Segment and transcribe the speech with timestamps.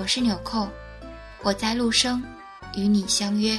[0.00, 0.68] 我是纽扣，
[1.42, 2.22] 我在陆生，
[2.76, 3.58] 与你相约。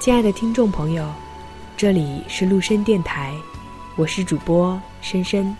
[0.00, 1.27] 亲爱的听众朋友。
[1.78, 3.32] 这里是陆深电台，
[3.94, 5.56] 我是主播深深。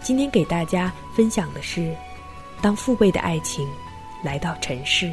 [0.00, 1.94] 今天给大家分享的是，
[2.62, 3.68] 当父辈的爱情
[4.24, 5.12] 来到尘世，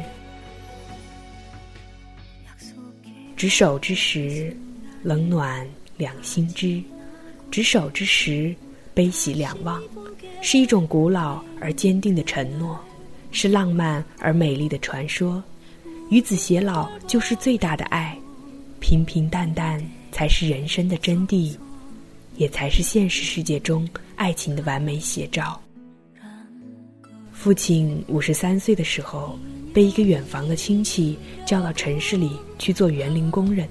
[3.36, 4.56] 执手之时，
[5.02, 5.68] 冷暖
[5.98, 6.82] 两心知；
[7.50, 8.56] 执手之时，
[8.94, 9.78] 悲喜两忘，
[10.40, 12.80] 是一种古老而坚定的承诺，
[13.30, 15.44] 是浪漫而美丽的传说。
[16.08, 18.18] 与子偕老就是最大的爱，
[18.80, 19.78] 平平淡淡。
[20.16, 21.54] 才是人生的真谛，
[22.36, 25.60] 也才是现实世界中爱情的完美写照。
[27.34, 29.38] 父亲五十三岁的时候，
[29.74, 33.68] 被一个远房的亲戚叫到城市里去做园林工人。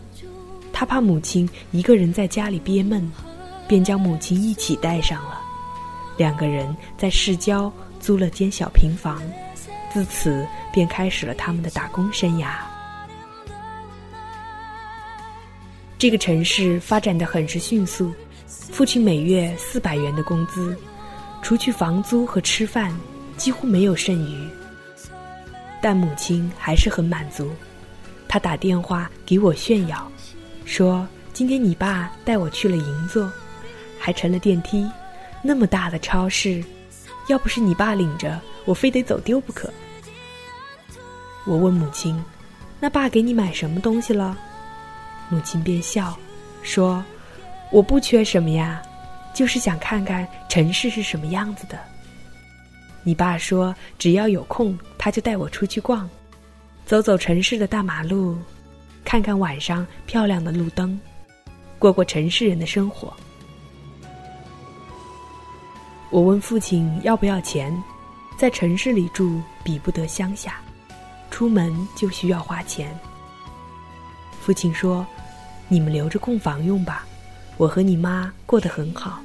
[0.71, 3.11] 他怕母亲一个人在家里憋闷，
[3.67, 5.41] 便将母亲一起带上了。
[6.15, 9.19] 两个人在市郊租了间小平房，
[9.91, 12.57] 自此便开始了他们的打工生涯。
[16.05, 18.13] 这个城市发展的很是迅速，
[18.47, 20.77] 父亲每月四百元的工资，
[21.41, 22.95] 除去房租和吃饭，
[23.37, 24.47] 几乎没有剩余。
[25.81, 27.49] 但母亲还是很满足，
[28.27, 30.07] 她打电话给我炫耀，
[30.63, 33.27] 说今天你爸带我去了银座，
[33.97, 34.87] 还乘了电梯，
[35.41, 36.63] 那么大的超市，
[37.29, 39.73] 要不是你爸领着，我非得走丢不可。
[41.45, 42.23] 我问母亲，
[42.79, 44.37] 那爸给你买什么东西了？
[45.29, 46.17] 母亲便笑，
[46.61, 47.03] 说
[47.71, 48.81] ：“我不缺什么呀，
[49.33, 51.79] 就是想看看城市是什么样子的。”
[53.03, 56.09] 你爸说：“只要有空，他就带我出去逛，
[56.85, 58.37] 走走城市的大马路，
[59.03, 60.99] 看看晚上漂亮的路灯，
[61.77, 63.13] 过过城市人的生活。”
[66.11, 67.75] 我问父亲要不要钱，
[68.37, 70.61] 在城市里住比不得乡下，
[71.29, 72.97] 出门就需要花钱。
[74.39, 75.05] 父亲说
[75.67, 77.05] ：“你们留着供房用吧，
[77.57, 79.19] 我和你妈过得很好，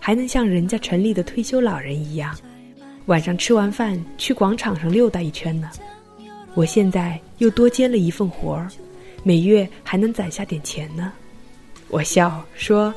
[0.00, 2.36] 还能像人家城里的退休老人一样，
[3.06, 5.70] 晚上吃完饭去广场上溜达一圈呢。
[6.54, 8.68] 我现在又多兼了一份活儿，
[9.22, 11.12] 每月还能攒下点钱呢。”
[11.88, 12.92] 我笑说：“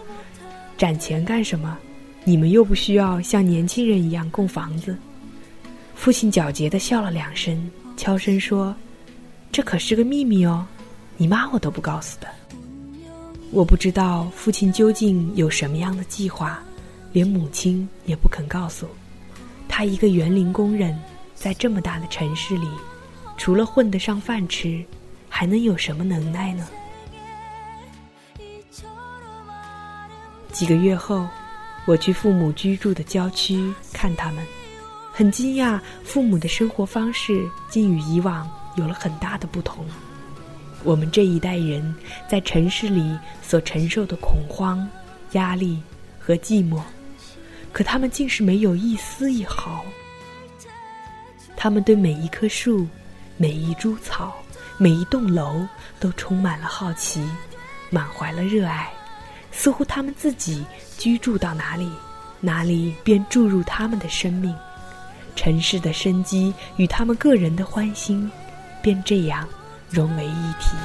[0.78, 1.78] 攒钱干什么？
[2.24, 4.97] 你们又不需要像年轻人一样供房子。”
[5.94, 8.75] 父亲狡黠的笑了两声，悄声说
[9.52, 10.66] ：“这可是个秘密哦。”
[11.18, 12.28] 你妈我都不告诉的，
[13.52, 16.59] 我不知道父亲究竟有什么样的计划，
[17.13, 18.88] 连母亲也不肯告诉。
[19.69, 20.97] 他一个园林工人，
[21.34, 22.68] 在这么大的城市里，
[23.38, 24.84] 除了混得上饭吃，
[25.30, 26.68] 还能有什么能耐呢？
[30.51, 31.25] 几个月后，
[31.86, 34.44] 我去父母居住的郊区看他们，
[35.13, 39.86] 很惊讶，父母的生活方式竟与以往有了很大的不同。
[40.88, 41.94] 我们这一代人
[42.30, 44.88] 在城市里所承受的恐慌、
[45.34, 45.78] 压力
[46.18, 46.81] 和寂寞，
[47.74, 49.84] 可他们竟是没有一丝一毫。
[51.57, 52.88] 他们对每一棵树、
[53.36, 54.34] 每一株草、
[54.78, 55.68] 每一栋楼
[56.00, 57.22] 都充满了好奇，
[57.90, 58.90] 满怀了热爱，
[59.51, 60.66] 似乎他们自己
[60.98, 61.92] 居住到哪里，
[62.40, 64.56] 哪里便注入他们的生命。
[65.36, 68.31] 城市的生机与他们个人的欢心，
[68.81, 69.45] 便这样。
[69.89, 70.75] 融为一体，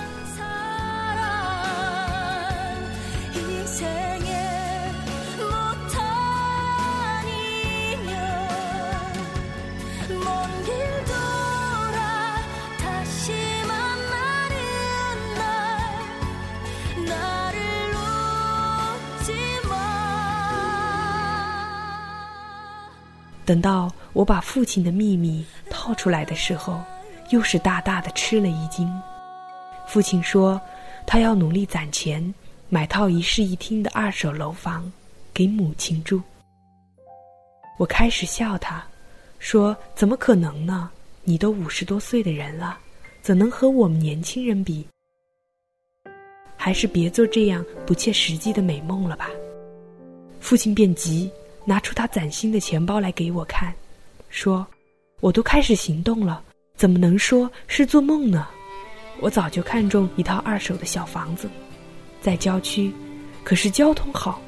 [23.44, 26.80] 等到我把父亲的秘密套出来的时候。
[27.30, 28.90] 又是大大的吃了一惊。
[29.86, 30.60] 父亲说，
[31.06, 32.34] 他要努力攒钱，
[32.68, 34.90] 买套一室一厅的二手楼房，
[35.32, 36.20] 给母亲住。
[37.78, 38.84] 我开始笑他，
[39.38, 40.90] 说：“怎么可能呢？
[41.24, 42.78] 你都五十多岁的人了，
[43.22, 44.86] 怎能和我们年轻人比？
[46.56, 49.28] 还是别做这样不切实际的美梦了吧。”
[50.40, 51.30] 父亲便急。
[51.64, 53.72] 拿出他崭新的钱包来给我看，
[54.30, 54.66] 说
[55.22, 56.42] ：“我都开始行动了，
[56.74, 58.46] 怎么能说是做梦呢？
[59.20, 61.48] 我早就看中一套二手的小房子，
[62.20, 62.92] 在郊区，
[63.44, 64.40] 可是交通好，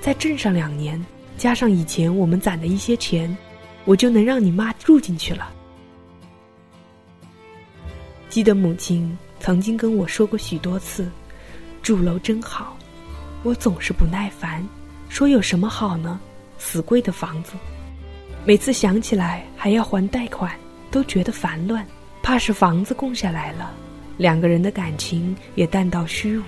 [0.00, 1.04] 在镇上两年，
[1.36, 3.36] 加上以前我们攒的一些钱，
[3.84, 5.52] 我就能让你妈住进去了。”
[8.28, 11.10] 记得母亲曾经跟我说过许多次
[11.82, 12.76] ：“住楼真好。”
[13.42, 14.64] 我总是不耐烦，
[15.08, 16.20] 说：“有什么好呢？”
[16.56, 17.54] 死贵的房子，
[18.44, 20.54] 每次想起来还要还贷款，
[20.90, 21.86] 都觉得烦乱，
[22.22, 23.72] 怕是房子供下来了，
[24.16, 26.44] 两个人的感情也淡到虚无。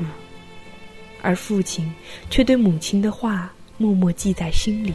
[1.23, 1.93] 而父亲
[2.31, 4.93] 却对母亲的话默默记在心里，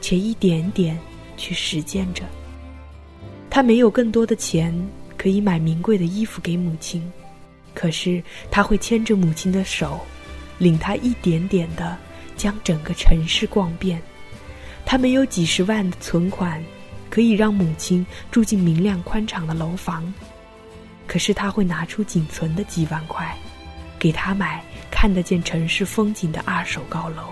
[0.00, 0.98] 且一点点
[1.36, 2.24] 去实践着。
[3.50, 4.74] 他没有更多的钱
[5.16, 7.10] 可以买名贵的衣服给母亲，
[7.74, 10.00] 可是他会牵着母亲的手，
[10.58, 11.96] 领她一点点的
[12.36, 14.00] 将整个城市逛遍。
[14.86, 16.62] 他没有几十万的存款，
[17.10, 20.12] 可以让母亲住进明亮宽敞的楼房，
[21.06, 23.36] 可是他会拿出仅存的几万块，
[23.98, 27.24] 给他买看得见城市风景的二手高楼。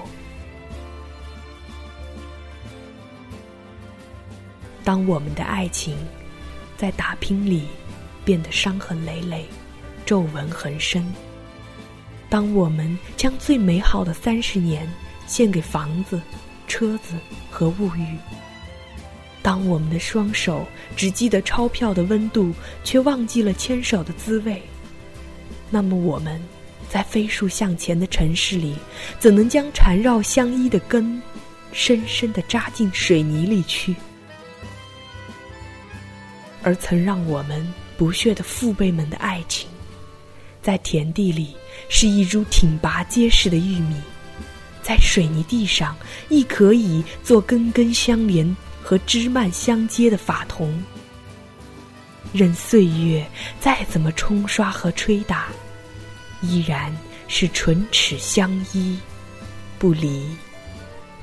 [4.84, 5.96] 当我们的爱情
[6.76, 7.66] 在打拼里
[8.24, 9.44] 变得伤痕累累、
[10.04, 11.04] 皱纹横生，
[12.28, 14.88] 当我们将最美好的三十年
[15.26, 16.20] 献给房子。
[16.68, 17.14] 车子
[17.48, 18.18] 和物欲。
[19.46, 20.66] 当我们的双手
[20.96, 22.52] 只记得钞票的温度，
[22.82, 24.60] 却忘记了牵手的滋味，
[25.70, 26.42] 那么我们
[26.88, 28.74] 在飞速向前的城市里，
[29.20, 31.22] 怎能将缠绕相依的根
[31.70, 33.94] 深深的扎进水泥里去？
[36.64, 39.68] 而曾让我们不屑的父辈们的爱情，
[40.60, 41.54] 在田地里
[41.88, 43.94] 是一株挺拔结实的玉米。
[44.82, 45.96] 在水泥地上，
[46.28, 50.80] 亦可以做根根相连和枝蔓相接的法桐。
[52.32, 53.26] 任岁月
[53.58, 55.48] 再怎么冲刷和吹打，
[56.40, 56.96] 依然
[57.26, 58.96] 是唇齿相依，
[59.76, 60.24] 不离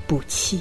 [0.06, 0.60] 不弃。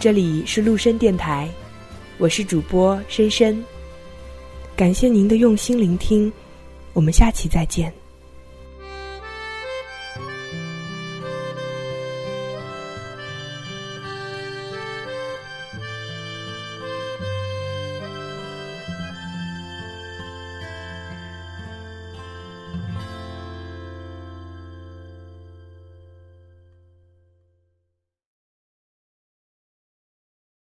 [0.00, 1.46] 这里是陆深电台，
[2.16, 3.62] 我是主播深深，
[4.74, 6.32] 感谢您的用心聆听。
[6.94, 7.92] 我们下期再见。